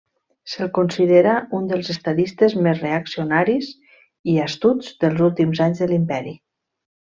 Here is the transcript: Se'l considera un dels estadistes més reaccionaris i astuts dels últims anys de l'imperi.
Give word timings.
Se'l 0.51 0.69
considera 0.77 1.33
un 1.57 1.67
dels 1.73 1.91
estadistes 1.95 2.57
més 2.69 2.81
reaccionaris 2.87 3.69
i 4.35 4.39
astuts 4.49 4.93
dels 5.07 5.23
últims 5.31 5.63
anys 5.71 5.85
de 5.87 5.91
l'imperi. 5.95 6.39